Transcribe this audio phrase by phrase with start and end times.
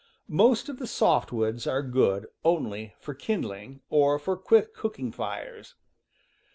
[0.27, 5.75] Most of the softwoods are good only for kindling, or for quick cooking fires.